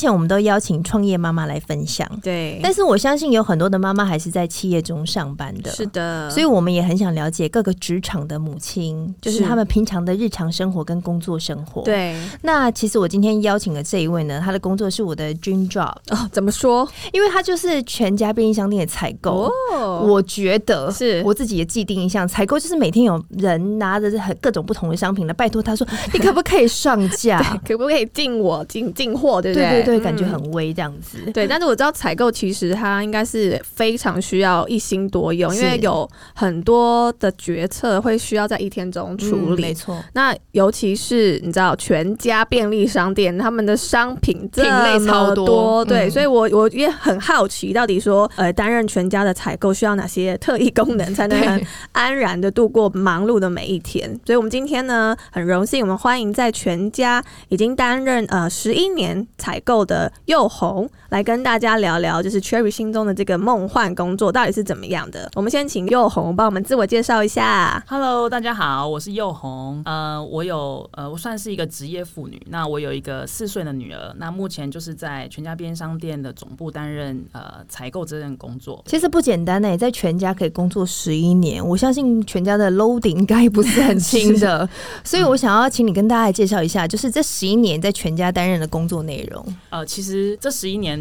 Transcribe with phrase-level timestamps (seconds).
[0.00, 11.82] 前我们都邀请创业妈妈来分享，对，但是我相信有很多的妈妈还是在企业中上班的，是的，所以我们也很想了解各个职场的母亲，就是他们平常的日常生活跟工作生活。
[11.82, 16.88] 对，那其实我今天邀请的这一位呢，他的工作是我的 dream job 哦，怎么说？
[17.12, 19.50] 因为他就是全家便利商店的采购。
[19.72, 27.40] 哦，我觉得是我自己的既定印象，采购就是每天有人拿着很各种不同的商品来拜托他说， 你可不可以上架？
[27.66, 29.40] 可不可以进我进进货？
[29.42, 29.82] 对不对？
[29.82, 31.18] 对，感觉很微这样子。
[31.26, 39.62] 嗯、对，但是我知道采购其实它应该是非常需要一心多用，因为有很多的决策会需要在一天中处理。
[39.62, 54.08] 嗯、没错，那尤其是你知道全家便利商店他们的商品品类超多，对，嗯、所以我我也很好奇，到底说呃担任全家的采购需要哪些特异功能，才能 很安然的度过忙碌的每一天？
[54.26, 60.12] 所以我们今天呢很荣幸，我们欢迎在全家已经担任呃十一年采购的。
[60.26, 65.28] 又红来跟大家聊聊，就是 Cherry 心中的这个梦幻工作到底是怎么样的？
[65.34, 67.84] 我们先请佑红帮我们自我介绍一下。
[67.88, 69.82] Hello，大家好，我是佑红。
[69.86, 72.40] 呃，我有呃，我算是一个职业妇女。
[72.48, 74.14] 那我有一个四岁的女儿。
[74.18, 78.80] 那目前就是在全家便利商店的总部担任呃采购这份工作。
[78.86, 84.68] 其实不简单呢、欸，在全家可以工作十一年，我相信全家的 loading 应该不是很轻的。
[85.02, 89.44] 所以我想要请你跟大家介绍一下，就是这十一年在全家担任的工作内容。
[89.70, 89.84] 呃。
[89.84, 90.99] 其实这十一年。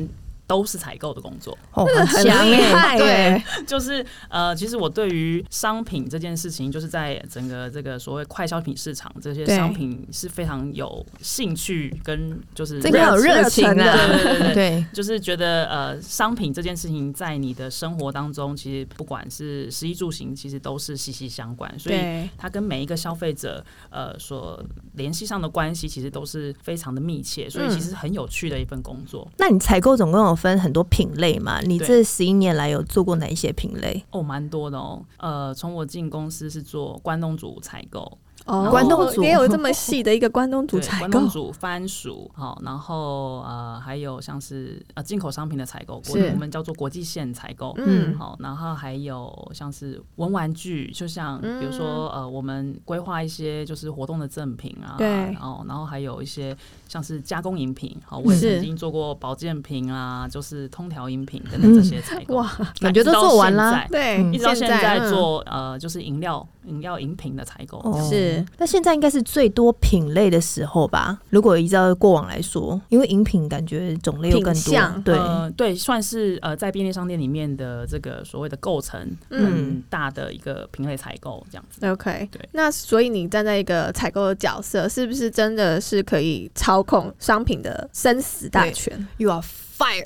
[0.50, 14.86] 都是采购的工作，哦，很厉害，对，就是呃，其实我对于商品这件事情，就是在整个这个所谓快消品市场，这些商品是非常有兴趣跟就是这个有热情的，对对对对， 对。
[14.92, 24.60] 就是觉得呃，商品这件事情在你的生活当中，其实不管是食衣住行，其实都是息息相关，所以它跟每一个消费者呃所
[24.96, 29.28] 联系上的关系，其实都是非常的密切，所以其实很有趣的一份工作。
[29.30, 31.60] 嗯、那你采购总共有分很多品类嘛？
[31.62, 34.04] 你这十一年来有做过哪一些品类？
[34.12, 35.04] 哦，蛮多的哦。
[35.18, 38.18] 呃，从我进公司是做关东煮采购。
[38.50, 39.24] 哦，关东煮。
[39.24, 56.56] 也有这么细的一个关东煮采购，关东煮、 番薯，好，然后呃还有像是呃进口商品的采购，我们叫做国际线采购，嗯，好，然后还有像是文玩具，就像比如说呃我们规划一些就是活动的赠品啊，对，然后然后还有一些
[56.88, 68.46] 像是加工饮品，好，我也曾经做过保健品啊，就是通调饮品等等这些采购，哇，感觉都做完了，对，一直到现在做呃就是饮料饮料饮品的采购，是。
[68.58, 71.20] 那现在应该是最多品类的时候吧？
[71.30, 81.86] 如果依照过往来说，因为饮品感觉种类又更多，对、呃、对，算是呃在便利商店里面的这个所谓的构成嗯大的一个品类采购这样子。
[81.86, 82.48] OK，对。
[82.52, 89.42] 那所以你站在一个采购的角色，是不是真的是可以操控商品的生死大权？You are
[89.80, 90.06] fire，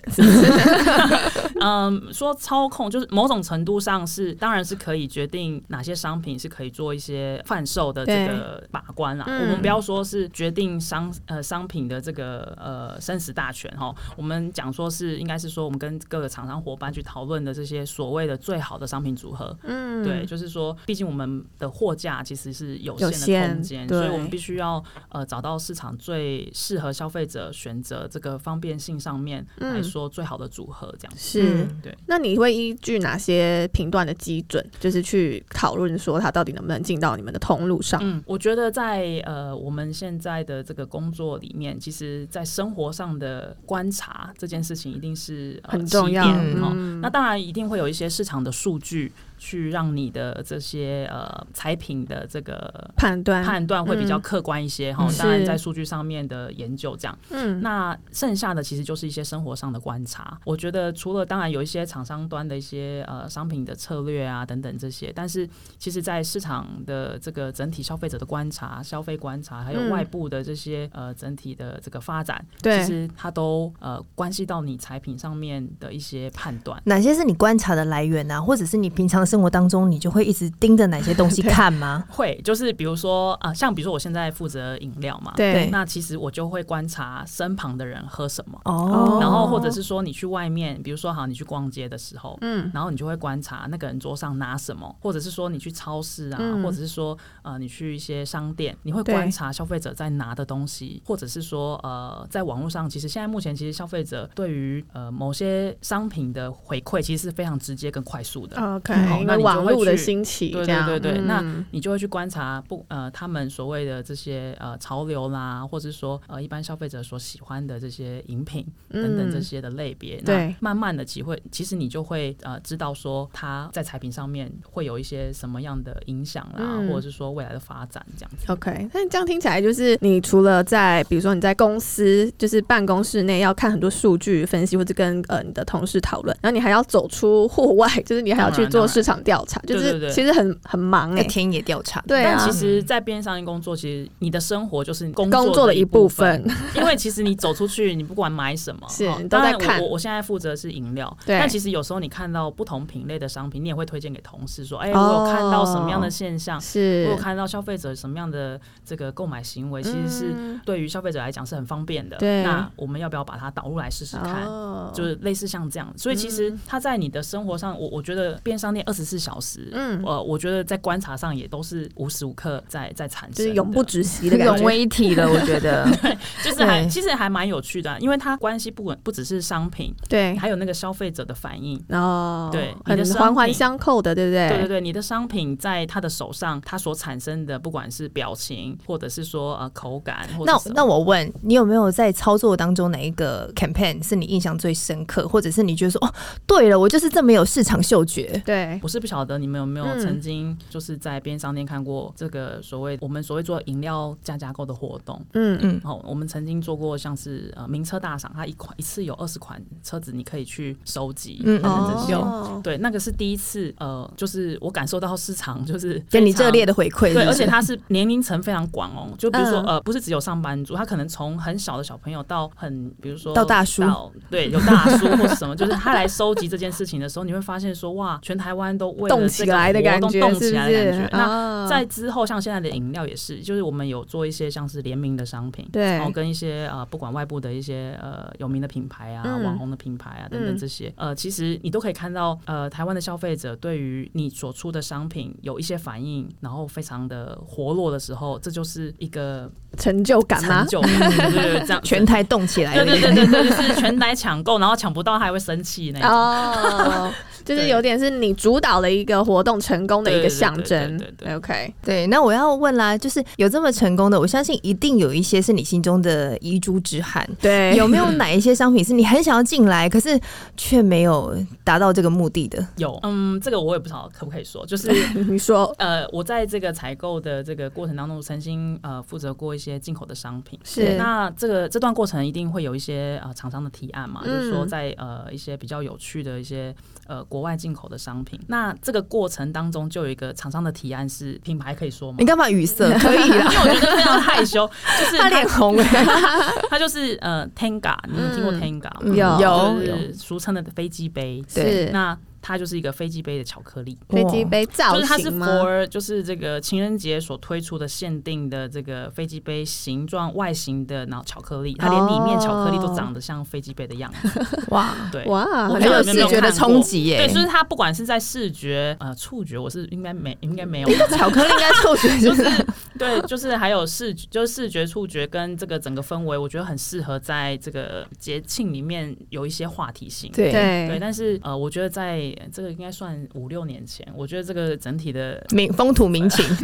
[1.59, 9.25] 嗯，说操控就是某种程度上是，当然是可以决定哪些商品是可以做一些贩售的这个把关啦。
[9.25, 19.57] 我们不要说是决定商呃商品的这个呃生死大权哈，我们讲说是应该是说我们跟各个厂商伙伴去讨论的这些所谓的最好的商品组合。
[19.63, 29.45] 嗯，对，就是说，毕竟我们的货架其实是有限的空间，所以我们必须要呃找到市场最适合消费者选择这个方便性上面。
[29.63, 31.96] 来说最好的组合这样子是对。
[32.07, 38.00] 那你会依据哪些评断的基准，就是去讨论说它到底能不能进到你们的通路上？
[38.03, 46.25] 嗯，我觉得在呃我们现在的这个工作里面，其实，在生活上的观察这件事情一定是、呃、很重要。
[46.25, 49.12] 嗯，那当然一定会有一些市场的数据。
[49.43, 60.39] 去让你的这些呃产品的这个判断判断会比较客观一些哈，嗯、当然在数据上面的研究这样，嗯，那剩下的其实就是一些生活上的观察。
[60.45, 65.45] 我觉得除了当然有一些厂商端的一些呃商品的策略啊等等这些，但是
[65.77, 76.81] 其实在市场的这个整体消费者的观察、消费观察，还有外部的这些呃整体的这个发展，对、嗯，其实它都呃关系到你产品上面的一些判断。
[76.85, 78.41] 哪些是你观察的来源呢、啊？
[78.41, 79.32] 或者是你平常？
[79.33, 82.06] 生活当中，你就会一直盯着哪些东西 看吗？
[82.07, 108.62] 会，就是比如说啊、呃，像比如说我现在负责饮料嘛，对，那其实我就会观察身旁的人喝什么哦，然后或者是说你去外面，比如说好，你去逛街的时候，嗯，然后你就会观察那个人桌上拿什么，或者是说你去超市啊，嗯、或者是说呃你去一些商店，你会观察消费者在拿的东西，或者是说呃在网络上，其实现在目前其实消费者对于呃某些商品的回馈其实是非常直接跟快速的。
[108.75, 108.94] OK，
[109.25, 128.51] 那网络的兴起，对对对对，嗯、那你就会去观察不呃他们所谓的这些呃潮流啦，或者是说呃一般消费者所喜欢的这些饮品等等这些的类别，嗯、那慢慢的机会，其实你就会呃知道说它在产品上面会有一些什么样的影响啦，嗯、或者是说未来的发展这样子。
[128.51, 142.01] OK，那这样听起来就是你除了在比如说你在公司就是办公室内要看很多数据分析，或者跟呃你的同事讨论，然后你还要走出户外， 就是你还要去做市场调查，就是其实很很忙哎、欸，田野调查。
[142.07, 146.44] 对啊，但其实，在便利商店工作，其实你的生活就是工工作的一部分。
[146.75, 149.81] 因为其实你走出去，你不管买什么， 是都在看。
[149.81, 151.38] 我我现在负责是饮料，对。
[151.38, 156.59] 但其实有时候你看到不同品类的商品，你也会推荐给同事说：“哎，我有看到什么样的现象？
[156.61, 162.17] 是，我有看到消费者什么样的这个购买行为，其实是对于消费者来讲是很方便的。
[162.17, 164.45] 对，那我们要不要把它导入来试试看？
[164.94, 165.91] 就是类似像这样。
[165.97, 175.28] 所以其实它在你的生活上，我我觉得便利商店二十四小时，嗯，呃，我觉得在观察上也都是无时无刻在在产生，就是永不止息的感觉，融为一体的。
[175.28, 184.50] 我觉得， 对，就是还其实还蛮有趣的，因为它关系不稳，不只是商品，对，还有那个消费者的反应哦，对，很环环相扣的，对不对？
[184.50, 196.13] 对对对，你的商品在他的手上，他所产生的不管是表情，或者是说呃口感，那那我问你有没有在操作当中哪一个 campaign 是你印象最深刻，或者是你觉得说哦，
[196.45, 205.57] 对了，我就是这么有市场嗅觉，对，我是不晓得你们有没有曾经就是在边商店看过这个所谓我们所谓做饮料加价购的活动，嗯。
[205.63, 223.83] 嗯，好，我们曾经做过像是呃名车大赏，它一款一次有二十款车子你可以去收集，嗯哦，对，那个是第一次，呃，就是我感受到市场就是给你热烈的回馈，对，而且它是年龄层非常广哦，就比如说呃，不是只有上班族，他可能从很小的小朋友到很比如说到大叔，
[224.30, 231.09] 对，有大叔或是什么，就是他来收集这件事情的时候，你会发现说哇，全台湾都为了动起来的感觉，动起来的感觉。
[231.11, 250.59] 那在之后，像现在的饮料也是，就是我们有做一些像是联名的商品，对，然后跟一些呃不管外部的一些呃有名的品牌啊、网红的品牌啊等等这些，呃，其实你都可以看到呃台湾的消费者对于你所出的商品有一些反应，然后非常的活络的时候，这就是一个成就感吗？
[250.59, 251.81] 成就感，对对对，这样。
[251.83, 256.09] 全台动起来，对对对对对，就是全台抢购，然后抢不到还会生气那种。
[256.09, 260.98] 哦就是有点是你主导了一个活动成功的一个象征。
[261.36, 267.30] OK，对，那我要问啦，就是有这么成功的，我相信一定有一些是你心中的遗珠之憾。
[267.42, 270.18] 对，有没有哪一些商品是你很想要进来，可是
[270.56, 272.65] 却没有达到这个目的的？
[272.77, 274.89] 有，嗯，这个我也不知道可不可以说，就是
[275.27, 280.57] 你说，呃，我在这个采购的这个过程当中，曾经呃负责过一些进口的商品。
[280.63, 286.74] 是，那这个这段过程一定会有一些呃厂商的提案嘛，嗯、就是说在呃一些比较有趣的一些
[287.07, 287.21] 呃。
[287.33, 292.17] 国外进口的商品，那这个过程当中就有一个厂商的提案是品牌可以说吗？
[292.19, 292.88] 你干嘛语塞？
[293.01, 294.69] 可以啦，因为我觉得非常害羞，
[295.00, 295.75] 就是他脸红，
[296.69, 299.39] 他就是呃，Tenga，你们听过 Tenga 吗？
[299.41, 301.44] 有，就是俗称的飞机杯。
[301.51, 302.15] 对，那。
[302.45, 305.00] 它就是一个飞机杯的巧克力，飞机杯造型吗？
[305.00, 314.45] 就是它是 for 就是这个情人节所推出的限定的这个飞机杯形状外形的，然后巧克力，它连里面巧克力都长得像飞机杯的样子。
[314.71, 317.26] 哇，对，哇，很有视觉的冲击耶。
[317.26, 320.90] 对，就是它不管是在视觉呃触觉，我是应该没应该没有。
[321.16, 322.44] 巧克力应该触觉就是
[323.00, 330.30] 对，就是还有视觉，就是视觉触觉跟这个整个氛围，我觉得很适合在这个节庆里面有一些话题性。
[330.33, 336.45] 对对，但是呃，我觉得在这个应该算五六年前，我觉得这个整体的民风土民情，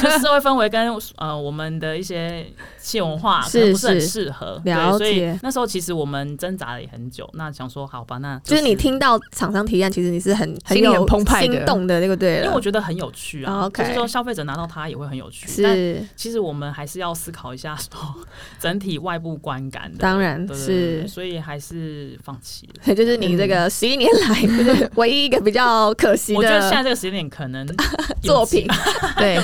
[0.00, 2.46] 就是社会氛围跟呃我们的一些
[2.78, 7.28] 企业文化可能不是很适合，对，所以那时候其实我们挣扎了也很久。
[7.34, 13.68] 那想说好吧，那就是你听到厂商提案，其实你是很很有澎湃、心动的那个对，因为我觉得很有趣啊。
[13.74, 15.46] 就是说消费者拿到它也会很有趣。
[15.46, 18.14] 是，其实我们还是要思考一下说
[18.58, 19.98] 整体外部观感的。
[19.98, 22.94] 当然是，所以还是放弃了。
[22.94, 26.38] 就是你这个十一年来 唯一一个比较可惜的。
[26.38, 27.64] 我觉得现在这个时间点可能
[28.22, 28.66] 作品
[29.16, 29.38] 对，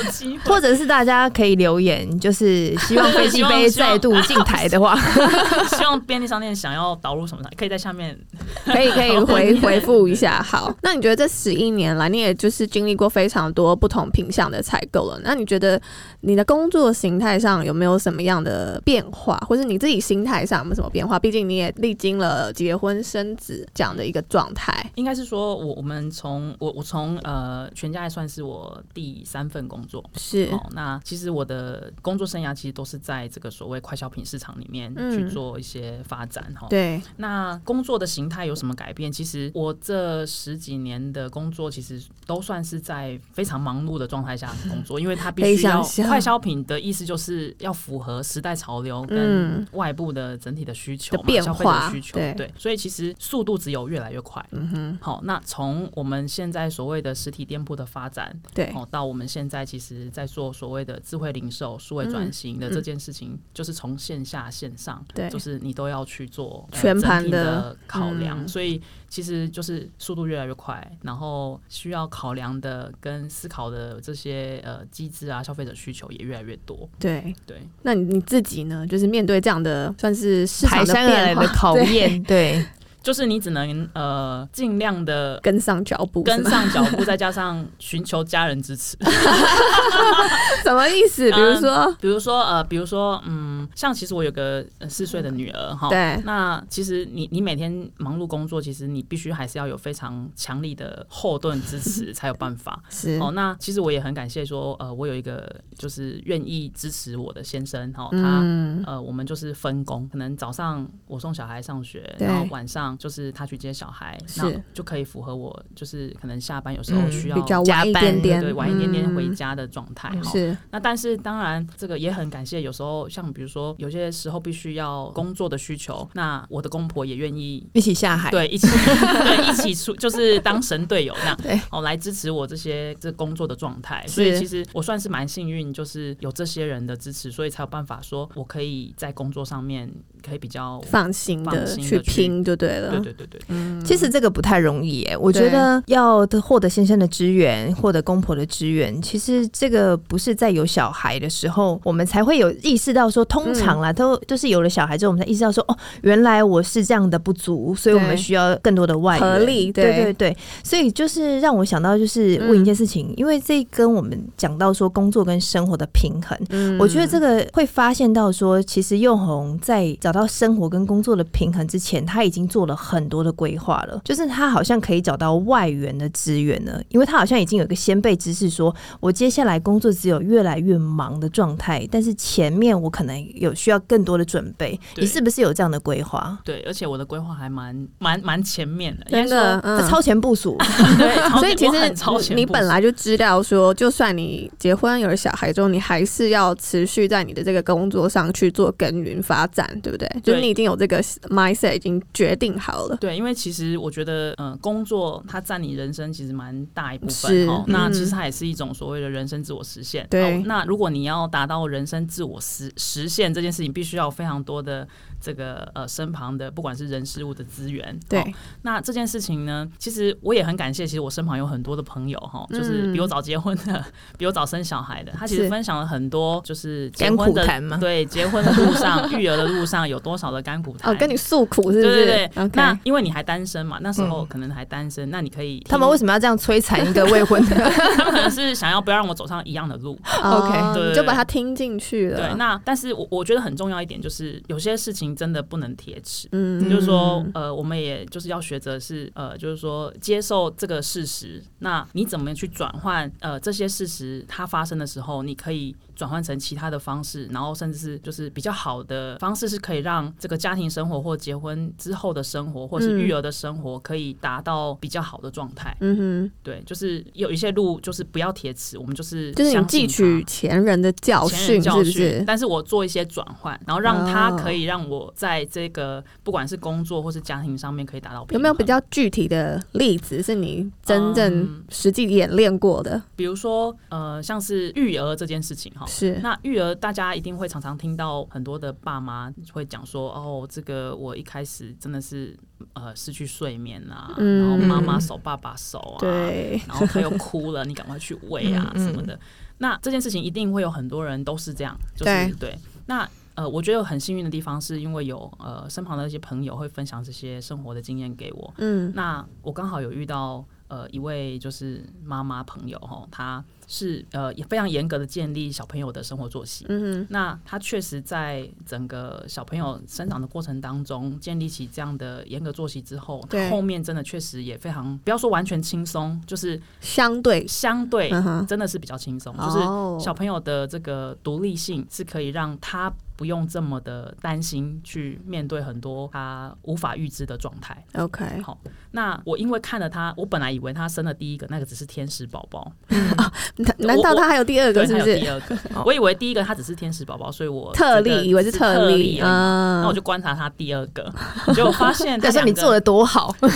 [0.44, 4.98] 或者是大家可以留言，就是希望飞机杯再度进台的话，
[5.76, 8.18] 希望便利商店想要导入什么，可以在下面
[8.64, 10.42] 可以可以回回复一下。
[10.42, 15.80] 好，那你觉得这十一年来，你也就是经历过非常多不同品相的采购了，那你觉得
[16.22, 21.18] 你的工作形态上有没有什么样的变化，或者你自己心态上有没有什么变化？
[21.18, 24.72] 毕竟你也历经了结婚生子这样的一个状态。
[24.96, 30.66] 应该是说我我们从我我从呃全家还算是我第三份工作，是哦。
[30.72, 36.66] 那其实我的工作生涯其实都是在这个所谓快消品市场里面去做一些发展哈。
[36.66, 37.02] 嗯、对。
[37.16, 39.10] 那工作的形态有什么改变？
[39.10, 54.44] 其实我这十几年的工作其实都算是在非常忙碌的状态下工作， 因为它必须要快消品的意思就是要符合时代潮流跟外部的整体的需求嘛，消费者需求对，对，所以其实速度只有越来越快。
[54.52, 54.98] 嗯哼。
[55.00, 76.88] 好，那从我们现在所谓的实体店铺的发展，对，哦，到我们现在其实在做所谓的智慧零售、数位转型的这件事情，就是从线下线上，对，就是你都要去做全盘的考量，所以其实就是速度越来越快，然后需要考量的跟思考的这些呃机制啊，消费者需求也越来越多。
[76.98, 77.34] 对。
[77.46, 78.86] 对，那你你自己呢？
[78.86, 81.42] 就是面对这样的算是市场的变化。
[81.42, 82.64] 的考验， 对。
[83.02, 88.96] 就是你只能呃尽量的跟上脚步，跟上脚步， 再加上寻求家人支持。
[90.62, 91.30] 什么意思？
[91.32, 102.82] 比如说，嗯、比如说呃，比如说嗯，像其实我有个四岁的女儿哈，对，那其实你你每天忙碌工作，其实你必须还是要有非常强力的后盾支持才有办法。
[102.90, 103.18] 是。
[103.20, 112.96] 哦，那其实我也很感谢说呃，我有一个就是愿意支持我的先生哈，他、嗯、呃，我们就是分工，可能早上我送小孩上学，然后晚上。
[112.98, 120.12] 就是他去接小孩，那就可以符合我，就是可能下班有时候需要加班，对，晚一点点回家的状态。
[120.22, 134.04] 是，那但是当然，这个也很感谢，有时候像比如说有些时候必须要工作的需求，那我的公婆也愿意一起下海，对，一起 对一起出，就是当神队友那样， 对，哦，来支持我这些这工作的状态。
[134.06, 139.90] 所以其实我算是蛮幸运，就是有这些人的支持，所以才有办法说我可以在工作上面
[140.26, 142.90] 可以比较放心的去拼，就对了。
[142.92, 145.16] 对对对对，嗯，其实这个不太容易耶。
[145.16, 159.72] 我觉得要获得先生的支援，获得公婆的支援，其实这个不是在有小孩的时候，我们才会有意识到说，通常啦，都就是有了小孩之后，我们才意识到说，哦，原来我是这样的不足，所以我们需要更多的外合力。
[159.72, 159.92] 对。
[159.92, 172.76] 对对，所以就是让我想到，就是问一件事情，因为这跟我们讲到说工作跟生活的平衡，我觉得这个会发现到说，其实宥宏在找到生活跟工作的平衡之前，他已经做了。
[172.82, 184.78] 很多的规划了，就是他好像可以找到外援的资源了，因为他好像已经有一个先辈知识，说我接下来工作只有越来越忙的状态，但是前面我可能有需要更多的准备。
[184.96, 186.38] 你是不是有这样的规划？
[186.44, 190.56] 对，而且我的规划还蛮蛮蛮前面的，真的，嗯、超前部署。
[190.96, 200.08] 对， 所以其实你本来就知道说，就算你结婚有了小孩之后，你还是要持续在你的这个工作上去做耕耘发展，对不对？
[200.08, 202.58] 对，就是你已经有这个 mindset，已经决定。
[202.58, 207.64] 好了，对，因为其实我觉得，嗯、呃，工作它占你人生其实蛮大一部分哦。
[207.66, 210.06] 那其实它也是一种所谓的人生自我实现。
[210.08, 214.88] 对、哦，那如果你要达到人生自我实实现这件事情，必须要非常多的。
[215.22, 218.24] 这个呃，身旁的不管是人事物的资源，对、哦，
[218.62, 220.84] 那这件事情呢，其实我也很感谢。
[220.84, 223.84] 其实我身旁有很多的朋友哈，就是比我早结婚的，嗯、
[224.18, 232.04] 比我早生小孩的，他其实分享了很多，就是结婚的谈对，结婚的路上、 育儿的路上有多少的甘苦谈，哦，跟你诉苦是不是？
[232.04, 232.50] 对对对。
[232.54, 235.60] 那因为你还单身嘛，那时候可能还单身，嗯、那你可以。
[235.68, 237.56] 他们为什么要这样摧残一个未婚的？
[237.96, 239.98] 他们可能是想要不要让我走上一样的路。
[240.22, 242.16] OK，对，就把它听进去了。
[242.16, 245.92] 对，那但是我我觉得很重要一点就是，有些事情真的不能提。
[246.32, 251.42] 嗯，就是说，呃，我们也就是要学着是，呃，就是说接受这个事实。
[251.58, 253.10] 那你怎么去转换？
[253.20, 255.76] 呃，这些事实它发生的时候，你可以。
[255.94, 265.76] 转换成其他的方式，然后甚至是就是比较好的方式，是可以让这个家庭生活或结婚之后的生活，或是育儿的生活，可以达到比较好的状态。
[265.80, 272.24] 嗯哼，对，就是有一些路，就是不要铁齿，我们就是就是你汲取前人的教训，教训是不是？
[272.26, 278.26] 但是我做一些转换，然后让他可以让我在这个不管是工作或是家庭上面可以达到。
[278.30, 283.02] 有没有比较具体的例子是你真正实际演练过的？
[283.16, 285.72] 比如说，呃，像是育儿这件事情。
[285.82, 286.18] 好，是。
[286.22, 292.38] 那育儿，大家一定会常常听到很多的爸妈会讲说，哦，这个我一开始真的是
[292.74, 299.18] 呃失去睡眠啊，嗯、然后妈妈手爸爸手啊，对，然后他又哭了，你赶快去喂啊 什么的。
[299.58, 302.58] 那这件事情一定会有很多人都是这样，就是对，对。
[302.86, 313.44] 那呃，我觉得很幸运的地方是因为有呃身旁的一些朋友会分享这些生活的经验给我，嗯，那我刚好有遇到呃一位就是妈妈朋友哈，她。
[313.68, 316.66] 是呃，也非常严格的建立小朋友的生活作息。
[316.68, 328.10] 嗯哼，那他确实在整个小朋友生长的过程当中，建立起这样的严格作息之后，对后面真的确实也非常，不要说完全轻松，就是相对相对
[328.46, 329.34] 真的是比较轻松。
[329.38, 337.80] 嗯、就是小朋友的这个独立性是可以让他不用这么的担心去面对很多他无法预知的状态。
[337.94, 338.58] OK，好，
[338.90, 342.72] 那我因为看了他，我本来以为他生了第一个那个只是天使宝宝。
[343.78, 344.84] 难道他还有第二个？
[344.84, 345.20] 是不是？
[345.20, 349.82] 第二个，我以为第一个他只是天使宝宝，所以我特例以为是特例啊。
[349.82, 351.08] 那我就观察他第二个，
[351.54, 353.32] 结果发现， 他说你做的多好。
[353.40, 353.48] 对，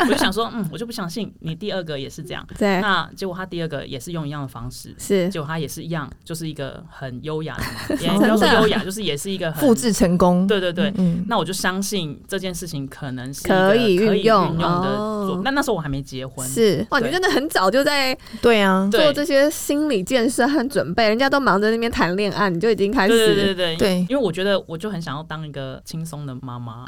[0.00, 2.44] 我就想说，嗯，我就不相信你第二个也是这样。
[2.58, 7.56] 对，那结果他第二个也是用一样的方式，是，结果他也是一样，就是一个很优雅
[7.88, 10.46] 的，也不要说优雅，就是也是一个复制成功。
[10.46, 10.92] 对对对，
[11.28, 15.40] 那我就相信这件事情可能是可以运用的。
[15.44, 19.42] 那那时候我还没结婚，是哇，你真的很早就在对啊做这些。
[19.52, 23.16] 心理建设和准备，人家都忙着那边谈恋爱，你就已经开始。
[23.16, 26.84] 对对对对，对，因为我觉得我就很想要当一个轻松的妈妈，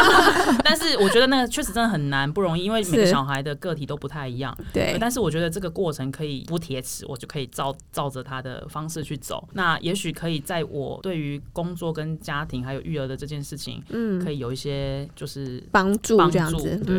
[0.64, 4.56] 但是我觉得那个确实真的很难，不容易，因为每个小孩的个体都不太一样。
[4.72, 9.46] 对，但是我觉得这个过程可以不铁齿，我就可以照照着他的方式去走。
[9.52, 16.78] 那也许可以在我对于工作跟家庭还有育儿的这件事情，嗯，可以有一些就是帮助这样子。
[16.84, 16.94] 对，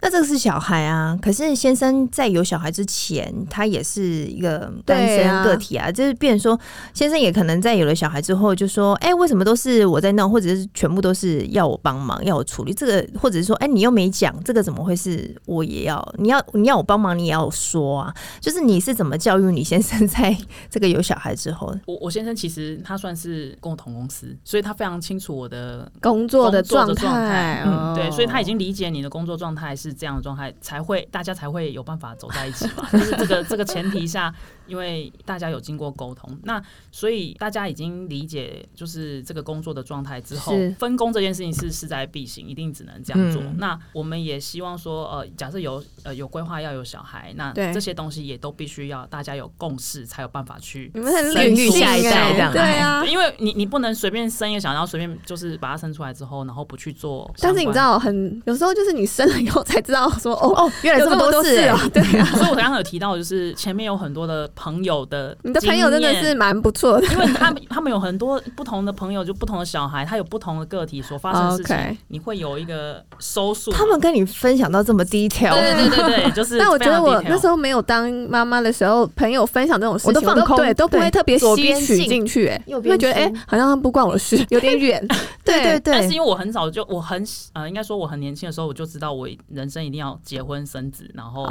[0.00, 4.24] 那这个是小孩啊，可是先生在有小孩之前，他也是。
[4.24, 6.58] 一个单身个体啊，就是变成说，
[6.94, 16.14] 先生也可能在有了小孩之后，就说，哎，为什么都是我在弄，或者是全部都是要我帮忙，要我处理这个，或者是说，哎，你又没讲，这个怎么会是我也要？
[16.18, 18.14] 你要你要我帮忙，你也要说啊？
[18.40, 20.36] 就是你是怎么教育你先生在
[20.70, 21.74] 这个有小孩之后？
[21.86, 34.32] 我我先生其实他算是跟我同公司，所以他非常清楚我的工作的状态，嗯，对，所以他已经理解你的工作状态是这样的状态，才会大家才会有办法走在一起嘛，就是这个这个前提下。
[34.66, 43.42] 因为大家有经过沟通，那所以大家已经理解，就是这个工作的状态之后，分工这件事情是势在必行，一定只能这样做。
[43.58, 52.52] 那我们也希望说，呃，假设有呃有规划要有小孩，那这些东西也都必须要大家有共识，才有办法去你们很领育下一代这样。
[52.52, 57.30] 对啊，因为你你不能随便生一个小孩，然后随便就是把他生出来之后，然后不去做。
[57.38, 61.78] 但是你知道，很有时候就是你生了以后才知道说，哦哦，原来这么多事啊。
[61.92, 64.50] 对啊， 所以我刚刚有提到，就是前面有很多的。
[64.54, 73.70] 朋友的，你的朋友真的是蛮不错的，因为他们他们有很多不同的朋友，就不同的小孩，他有不同的个体所发生的事情，你会有一个收束。
[73.72, 76.58] 他们跟你分享到这么低调，对对对对，就是。
[76.64, 85.04] 但我觉得我那时候没有当妈妈的时候，朋友分享这种事情，我都放空，对，都不会特别吸取进去，哎，因为觉得哎，好像不关我的事， 有点远。
[85.44, 85.92] 对对对。
[85.94, 91.42] 但是因为我很早就我很呃，应该说我很年轻的时候，我就知道我人生一定要结婚生子，然后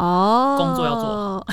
[0.58, 1.46] 工作要做好，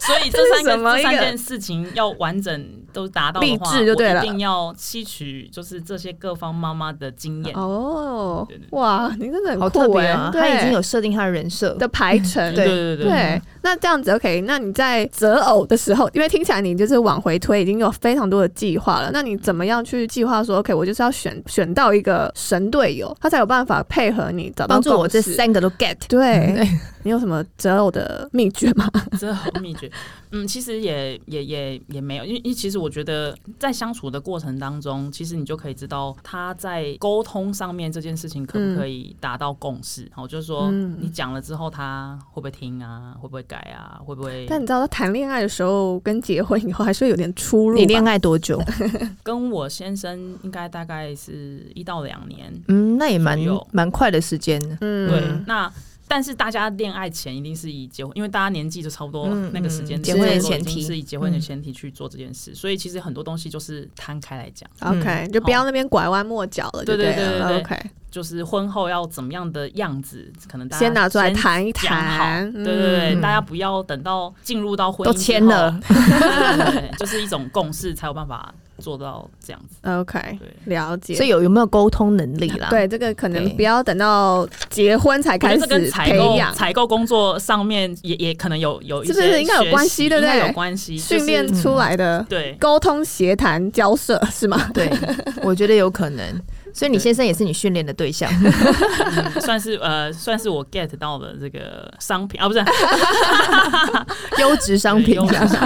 [0.00, 0.33] 所以。
[0.34, 8.46] 这三个这三件事情要完整都达到的话，就对了，一定要吸取就是这些各方妈妈的经验哦。
[8.70, 10.14] 哇，你真的很酷哎！
[10.32, 13.42] 他已经有设定他的人设的排程， 对对对对。
[13.62, 14.42] 那这样子 OK？
[14.42, 19.10] 那你在择偶的时候，因为听起来你就是往回推，已经有非常多的计划了。
[19.12, 20.74] 那你怎么样去计划说 OK？
[20.74, 25.96] 我就是要选选到一个神队友，他才有办法配合你，找到帮助我这三个都 get。
[26.08, 26.68] 对，
[27.04, 28.90] 你有什么择偶的秘诀吗？
[29.16, 29.90] 择偶秘诀。
[30.32, 40.02] 嗯，其实也也也也没有，因为因为其实我觉得在相处的过程当中，其实你就可以知道他在沟通上面这件事情可不可以达到共识。
[40.04, 43.14] 然后、嗯、就是说，你讲了之后，他会不会听啊？
[43.20, 44.00] 会不会改啊？
[44.04, 44.46] 会不会？
[44.48, 47.76] 但你知道，他谈恋爱的时候跟结婚以后还是会有点出入。
[47.76, 48.60] 你恋爱多久？
[49.22, 52.52] 跟我先生应该大概是一到两年。
[52.68, 53.38] 嗯，那也蛮
[53.70, 54.60] 蛮快的时间。
[54.80, 55.70] 嗯，对，那。
[56.14, 60.80] 但是大家恋爱前一定是以结婚，因为大家年纪就差不多那个时间，结婚的前提。
[60.80, 64.70] 是以结婚的前提去做这件事，所以其实很多东西就是摊开来讲。
[64.78, 66.84] OK，就不要那边拐弯抹角了。
[66.84, 67.76] 对对对对，OK，
[68.12, 72.52] 就是婚后要怎么样的样子，可能大家先拿出来谈一谈。
[72.52, 75.80] 对对对，大家不要等到进入到婚姻都签了，
[76.96, 79.76] 就是一种共识才有办法做到这样子。
[79.82, 81.14] OK，了解。
[81.14, 82.68] 所以有有没有沟通能力啦？
[82.70, 86.54] 对，这个可能不要等到结婚才开始培养。
[86.54, 90.08] 采购工作上面也也可能有有一些，是不是应该有关系？
[90.08, 90.38] 对不对？
[90.38, 92.24] 有关系，训练出来的。
[92.28, 94.70] 对，沟通、协谈、交涉是吗？
[94.74, 94.90] 对，
[95.42, 96.40] 我觉得有可能。
[96.74, 102.58] 所以你先生也是你训练的对象，嗯、算是呃，算是我 get 到的这个商品啊，不是
[104.42, 105.16] 优质商品，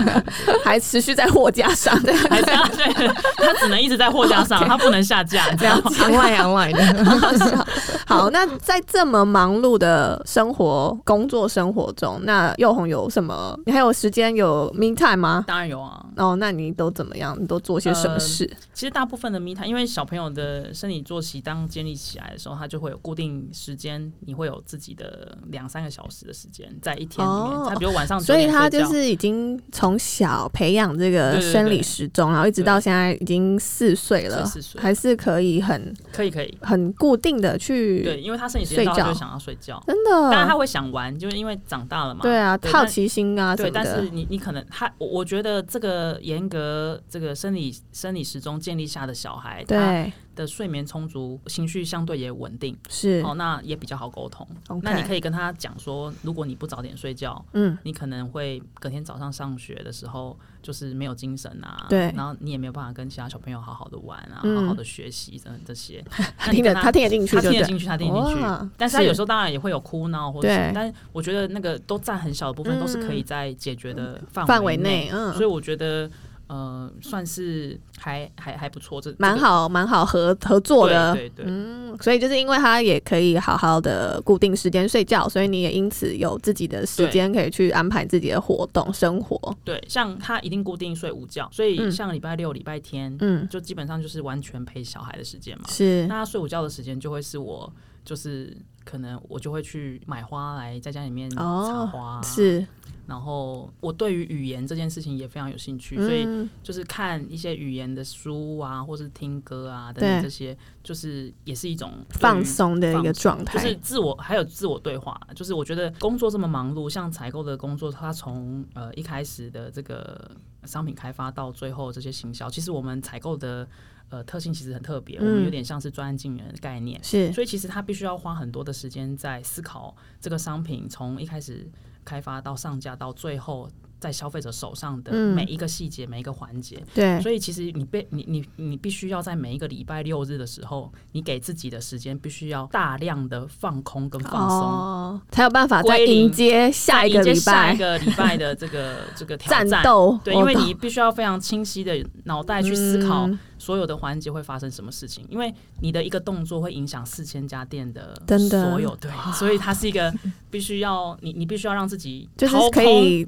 [0.63, 7.05] 还持续在货架上，对，还这样，对，他只能一直在货架上，他不能下架，这样昂赖昂赖的。
[8.07, 13.59] 好，那在这么忙碌的生活、工作生活中，那又红有什么？
[13.65, 15.45] 你还有时间有 me time 吗？
[15.47, 16.05] 当然有啊。
[16.17, 17.35] 哦，那你都怎么样？
[17.41, 18.45] 你都做些什么事？
[18.45, 20.98] 呃、其实大部分的 me time，因为小朋友的生理。
[20.99, 27.51] 你作息当建立起来的时候，它就会有固定时间，你会有自己的两三个小时的时间在一天里面。
[27.69, 40.11] 他、哦、比如晚上，所以他就是已经从小培养这个生理时钟，然后一直到现在已经四岁了，四岁还是可以很可以可以很固定的去对，因为他生理时间到就想要睡觉，真的。
[40.11, 42.23] 当然他会想玩，就是因为长大了嘛。
[42.23, 43.71] 对啊，好奇心啊，对。
[43.71, 50.13] 但是你你可能他，我我觉得这个严格这个生理生理时钟建立下的小孩，对。
[50.39, 54.47] 的睡眠充足，情绪相对也稳定，是哦，那也比较好沟通。
[54.69, 54.81] Okay.
[54.83, 66.05] 那你可以跟他讲说，如果你不早点睡觉，嗯，你可能会隔天早上上学的时候就是没有精神啊，对，然后你也没有办法跟其他小朋友好好的玩啊，嗯、好好的学习等等这些。
[66.39, 68.71] 他听得他听得进去，他听得进去，他听得进去。
[68.77, 75.11] 但是他有时候当然也会有哭闹或者什么，但是我觉得那个都占很小的部分，都是可以在解决的范围内。
[75.13, 76.09] 嗯，所以我觉得。
[76.49, 81.47] 呃，算是还还还不错，这蛮好蛮好合合作的，对对，对。
[81.47, 89.57] 嗯，所以就是因为他也可以好好的固定时间睡觉，所以你也因此有自己的时间可以去安排自己的活动生活。
[89.63, 95.65] 对，像他一定固定睡午觉，所以像礼拜六、礼拜天，嗯，就基本上就是完全陪小孩的时间嘛。
[95.69, 97.71] 是，那他睡午觉的时间就会是我，
[98.07, 98.57] 就是
[98.87, 102.67] 可能我就会去买花来在家里面插花，哦，是。
[103.09, 115.19] 然后我对于语言这件事情也非常有兴趣，嗯、所以就是看一些语言的书啊，或是听歌啊等等这些，就是也是一种放松的一个状态，就是自我还有自我对话。
[115.35, 120.31] 就是我觉得工作这么忙碌，像采购的工作，它从呃一开始的这个
[120.65, 123.67] 商品开发到最后这些行销，其实我们采购的
[124.11, 131.67] 呃特性其实很特别，嗯、我们有点像是专案经理人的概念，是，所以其实他必须要花很多的时间在思考这个商品从一开始。
[132.09, 133.69] 开发到上架到最后，
[134.01, 149.69] 在消费者手上的每一个细节、嗯、每一个环节，对，所以其实你被你你你必须要在每一个礼拜六日的时候，你给自己的时间必须要大量的放空跟放松，哦，才有办法再迎接下一个礼拜下一个礼拜的这个 这个挑战。
[149.69, 153.27] 战斗对，因为你必须要非常清晰的脑袋去思考。
[153.27, 155.27] 嗯所有的环节会发生什么事情？
[155.29, 158.15] 因为你的一个动作会影响四千家店的
[158.49, 160.15] 所有，对，所以它是一个
[160.51, 163.27] 必须要你，你必须要让自己就是可以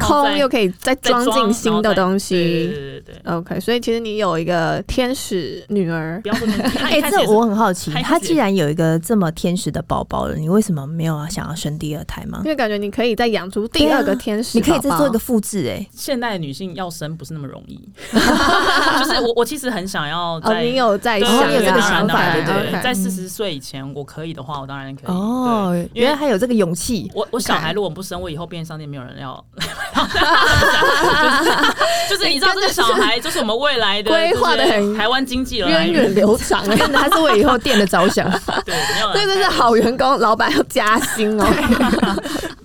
[0.00, 6.20] 空又可以再装进新的东西，对对对 OK，所以其实你有一个天使女儿，
[6.80, 12.40] 哎，这我很好奇，她既然有一个这么天使的宝宝了，你为什么没有想要生第二胎吗？
[12.44, 15.68] 因为感觉你可以再养出第二个天使，你可以再做一个复制。
[15.68, 17.78] 哎，现代女性要生不是那么容易，
[18.10, 19.66] 就是我我其实。
[19.76, 25.14] 很想要在，你有在想有这个想法，对对，在四十岁以前，我可以的话，我当然可以。
[25.14, 27.10] 哦，原来还有这个勇气。
[27.12, 29.44] 我我小孩如果不生，我以后便利商店没有人要。
[32.08, 38.28] 就是你知道，这个小孩就是我们未来的规划的很台湾经济了，源远流长，真的，他是为以后店的着想。
[38.64, 41.46] 对，没有，对，这是好员工，老板要加薪哦。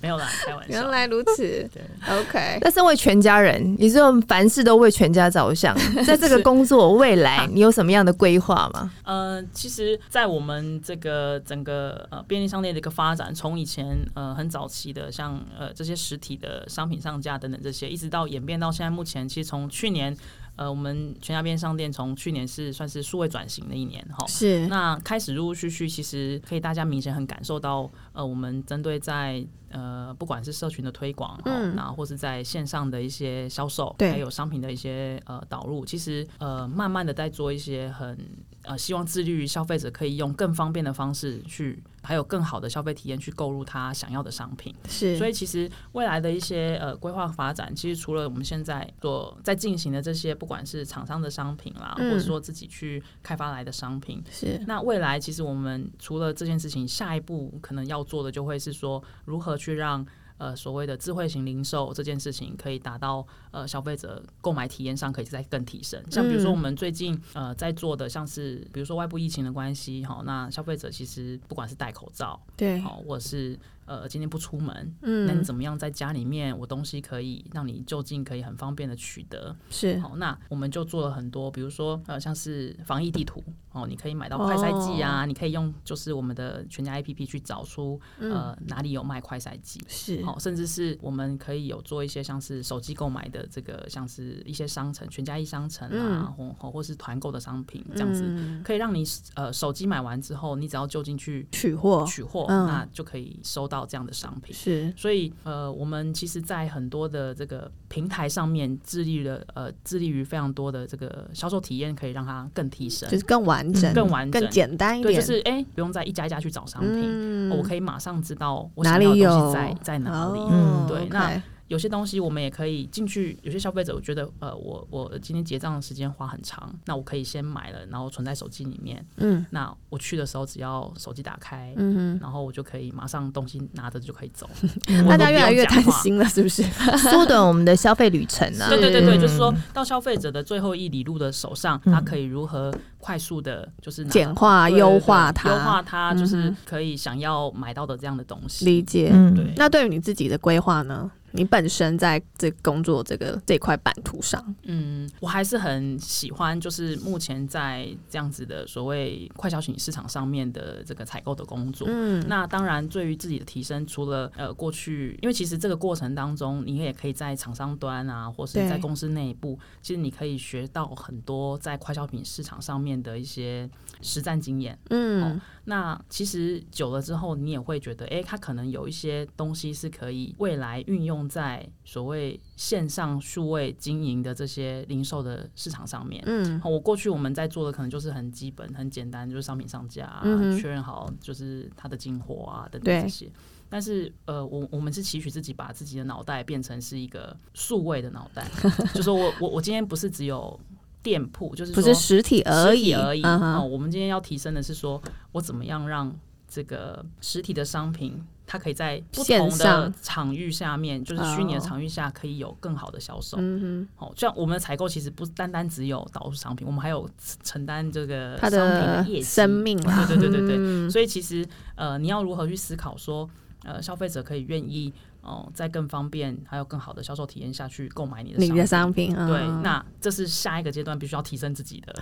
[0.01, 0.69] 没有啦，开玩笑。
[0.73, 2.57] 原来如此，对，OK。
[2.61, 8.89] 那身为全家人，你这种凡事都为全家着想， 在这个工作未来，你有什么样的规划吗？
[9.03, 20.15] 呃，其实，在我们这个整个呃便利商店的一个发展，从以前呃很早期的像呃这些实体的商品上架等等这些，一直到演变到现在目前，其实从去年。
[20.57, 24.67] 呃，我们全家便利商店从去年是算是数位转型的一年哈，是。
[24.67, 38.15] 那开始陆陆续续，其实可以大家明显很感受到，呃，我们针对在呃不管是社群的推广，嗯，那或是在线上的一些销售，对，还有商品的一些呃导入，其实呃慢慢的在做一些很
[38.63, 41.81] 呃希望致力于消费者可以用更方便的方式去。
[42.03, 45.15] 还有更好的消费体验去购入他想要的商品，是。
[45.19, 54.59] 所以其实未来的一些呃规划发展，其实除了我们现在所在进行的这些，不管是厂商的商品啦，嗯、或者说自己去开发来的商品，是。
[54.65, 60.03] 那未来其实我们除了这件事情，下一步可能要做的就会是说，如何去让。
[60.41, 66.03] 呃所谓的智慧型零售这件事情，可以达到呃消费者购买体验上可以再更提升。
[66.09, 73.59] 像比如说我们最近呃在做的，像是比如说外部疫情的关系，哈，那消费者其实不管是戴口罩，对，好，或者是。
[73.85, 79.99] 呃，今天不出门，嗯，那你怎么样在家里面，我东西可以让你就近可以很方便的取得，是。
[79.99, 90.23] 好，那我们就做了很多，比如说呃，像是防疫地图哦，你可以买到快筛剂啊，哦、你可以用就是我们的全家 APP 去找出呃、嗯、哪里有卖快筛剂，是。
[90.23, 99.03] 好，甚至是我们可以有做一些像是手机购买的这个像是一些商城，全家一商城啊，或、嗯、或是团购的商品这样子，嗯、可以让你
[99.35, 102.05] 呃手机买完之后，你只要就近去取货。
[102.05, 103.81] 取货，那就可以收到。
[103.91, 115.13] 这样的商品是，所以呃，我们其实，在很多的这个平台上面，致力了呃，致力于非常多的这个销售体验，可以让它更提升，就是更完整、更完整、更简单一点。
[115.13, 120.39] 对，就是哎、欸，不用再一家一家去找商品，嗯、我可以马上知道我想要的东西在哪里有在哪里。
[120.51, 121.43] 嗯，对，那。
[121.71, 129.01] 有些东西我们也可以进去，有些消费者我觉得，呃，我我今天结账的时间花很长，那我可以先买了，然后存在手机里面。
[129.15, 134.49] 嗯，那我去的时候只要手机打开，嗯哼，然后我就可以马上东西拿着就可以走。
[135.07, 136.61] 大家越来越贪心了，是不是？
[136.97, 138.67] 缩短我们的消费旅程啊！
[138.67, 148.65] 对对对对，就是说到消费者的最后一里路的手上，他可以如何快速的，就是简化、优化它，优化它，就是可以想要买到的这样的东西。
[148.65, 149.53] 理解，对。
[149.55, 151.09] 那对于你自己的规划呢？
[151.33, 161.87] 你本身在这工作这个这块版图上，嗯，我还是很喜欢，就是目前在这样子的所谓快消品市场上面的这个采购的工作。
[161.89, 173.69] 嗯，那当然，对于自己的提升，除了呃过去，因为其实这个过程当中，你也可以在厂商端啊，或是在公司内部，其实你可以学到很多在快消品市场上面的一些
[174.01, 174.77] 实战经验。
[174.89, 175.23] 嗯。
[175.23, 186.23] 哦那其实久了之后，你也会觉得，哎，它可能有一些东西是可以未来运用在所谓线上数位经营的这些零售的市场上面。
[186.25, 193.31] 嗯，我过去我们在做的可能就是很基本、很简单，就是商品上架啊，嗯、确认好就是它的进货啊等等这些。
[193.69, 198.45] 但是呃，我我们是期许自己把自己的脑袋变成是一个数位的脑袋，
[198.93, 200.59] 就说我我我今天不是只有。
[201.03, 203.23] 店铺就是不是实体而已而已。
[203.23, 206.15] 哦，我们今天要提升的是说，我怎么样让
[206.47, 213.37] 这个实体的商品，它可以在不同的场域下面，就是虚拟的场域下，可以有更好的销售。
[213.39, 217.09] 嗯哼，哦，像我们的采购其实不单单只有导入商品，我们还有
[217.43, 219.77] 承担这个商品的业绩、生命。
[219.79, 220.89] 对对对对对。
[220.89, 223.29] 所以其实呃，你要如何去思考说，
[223.63, 224.93] 呃，消费者可以愿意。
[225.21, 231.93] 哦，在更方便，还有更好的销售体验下去购买你的你的商品，对，那这是下一个阶段必须要提升自己的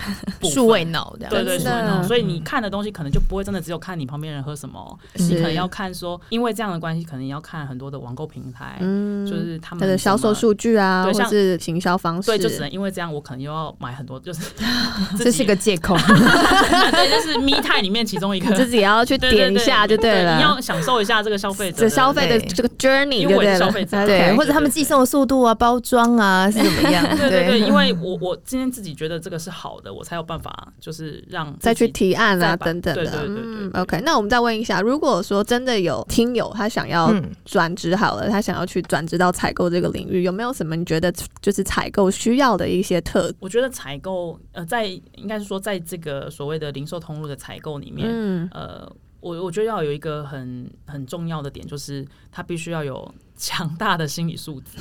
[0.49, 14.49] 数位脑的，对对对，所以你看的东西可能就不会真的只有看你旁边人喝什么，你可能要看说，因为这样的关系，可能要看很多的网购平台，嗯，就是他们的销售数据啊，或者是行销方式，对，就只能因为这样，我可能又要买很多，就是
[15.19, 23.08] 这是一个借口， 对，就是 me time 里面其中一个， 自己也要去点一下就对了，你要享受一下这个消费者消费的这个 journey。
[23.17, 27.03] 因为我是消费者，对，或者他们寄送的速度啊、包装啊是怎么样？
[27.17, 33.05] 对对对，因为我我今天自己觉得这个是好的，我才有办法就是让再去提案啊等等的。
[33.05, 33.81] 对对对对。
[33.81, 37.13] OK，那我们再问一下，如果说真的有听友他想要
[37.45, 43.33] 转职好了，他想要去转职到采购这个领域，有没有什么你觉得就是采购需要的一些特？
[43.39, 48.91] 我觉得采购呃，在应该是说在这个所谓的零售通路的采购里面，嗯呃。
[49.21, 54.77] 我我觉得要有一个很很重要的点，就是他必须要有强大的心理素质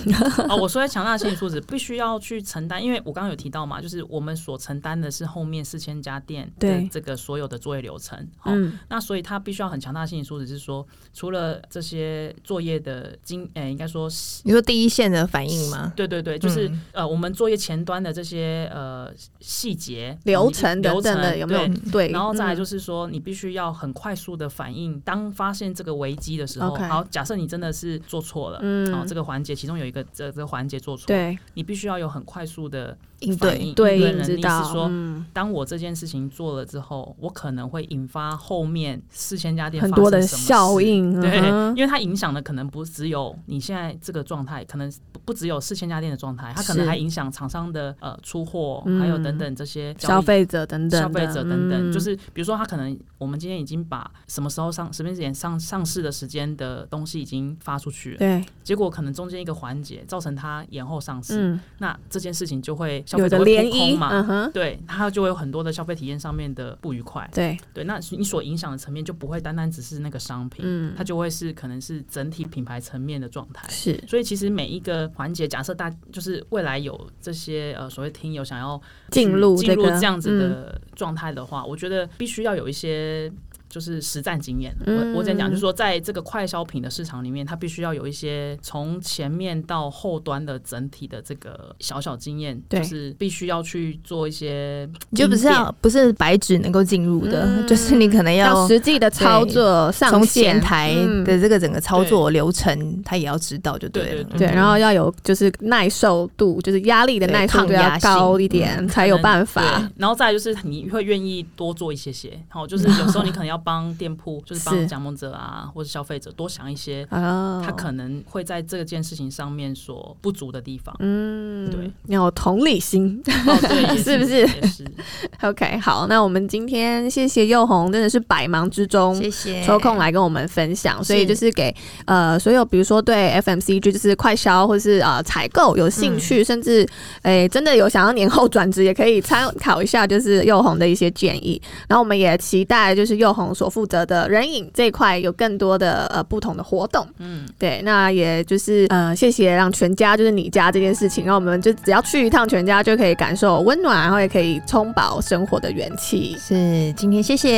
[0.49, 8.29] 哦，我说的强大的心理素质， 必须要去承担，因为我刚刚有提到嘛，就是我们所承担的是后面四千家店的这个所有的作业流程。
[8.39, 8.53] 好，
[8.89, 14.09] 那所以他必须要很强大的心理素质，是说除了这些作业的经，诶、欸，应该说，
[14.45, 15.93] 你说第一线的反应吗？
[15.97, 21.67] 对对对，就是、嗯、呃，我们作业前端的这些呃细节流程流程的有没有？
[21.67, 24.29] 对，对然后再来就是说，你必须要很快速。
[24.39, 34.91] 的反应，当发现这个危机的时候好，假设你真的是做错了，嗯，哦，这个环节其中有一个这这个环节做错，对，你必须要有很快速的应对对应能力，是说，
[35.33, 41.39] 当我这件事情做了之后，我可能会引发后面四千家店很多的效应，对，
[41.71, 44.93] 因为它影响的可能不只有你现在这个状态，可能
[45.25, 58.53] 不只有四千家店的状态，它可能还影响厂商的呃出货，还有等等这些消费者等等，消费者等等，就是比如说他可能我们今天已经把什么时候上什么时间上上市的时间的东西已经发出去了，对，对。
[58.63, 67.57] 结果可能中间一个环节造成它延后上市，嗯、那这件事情就会消费者会扑空嘛，嗯、对，它就会有很多的消费体验上面的不愉快，对。
[67.73, 78.79] 对，那你所影响的层面就不会单单只是那个商品，嗯，它就会是可能是整体品牌层面的状态，是，所以其实每一个环节，假设大就是未来有这些呃所谓听友想要
[79.11, 83.33] 进入进入这样子的状态的话，我觉得必须要有一些。
[83.69, 100.95] 就是实战经验，我我在讲，就是说，在这个快消品的市场里面，它必须要有一些从前面到后端的整体的这个小小经验，就是必须要去做一些，就不是要不是白纸能够进入的，嗯、就是你可能要实际的操作上，从前台
[101.27, 109.87] 的这个整个操作流程，他也要知道就对了，对，然后要有就是耐受度，就是压力的耐受度要高一点，嗯、才有办法。
[109.99, 113.58] 然后再就是你会愿意多做一些些，好，就是有时候你可能要。
[113.59, 120.95] 帮店铺就是帮加盟者啊，或者消费者多想一些，他可能会在这件事情上面所不足的地方。
[121.01, 124.85] 嗯，对，要有同理心，哦、对， 是，不是，是？
[125.43, 131.03] OK，好，那我们今天谢谢佑红，真的是百忙之中，谢谢抽空来跟我们分享。
[131.03, 131.75] 所以就是给
[132.07, 136.87] 呃所有比如说对 FMCG 就是快销或者是呃采购有兴趣，嗯、甚至
[137.23, 141.61] 诶、欸、真的有想要年后转职，也可以参考一下就是佑红的一些建议。
[141.89, 143.59] 然后我们也期待就是宥宏。
[143.59, 156.37] 所负责的人影这一块有更多的呃不同的活动，嗯，对，那也就是呃谢谢让全家就是你家这件事情，让我们就只要去一趟全家就可以感受温暖，然后也可以充饱生活的元气。
[156.39, 157.49] 是，今天谢谢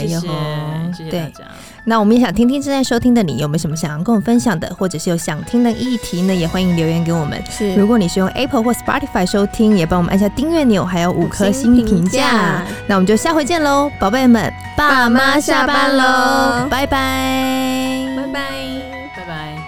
[0.00, 0.20] 谢谢，
[0.96, 1.44] 谢谢大家。
[1.84, 6.34] 那我们也想听听正在收听的你有没有什么想要跟我分享的，或者是有想听的议题呢？
[6.34, 7.42] 也欢迎留言给我们。
[7.50, 12.64] 是，如果你是用 Apple 或 Spotify 收听，也帮我们按下订阅钮，还有五颗星评价。
[12.86, 18.40] 那我们就下回见喽，宝贝们，爸妈下班喽，拜拜拜拜，
[19.16, 19.59] 拜拜。